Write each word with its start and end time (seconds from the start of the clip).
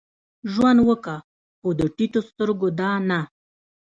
ژوند 0.51 0.79
وکه؛ 0.87 1.15
خو 1.59 1.69
د 1.79 1.81
ټيټو 1.95 2.21
سترګو 2.29 2.67
دا 2.79 2.91
نه. 3.09 3.19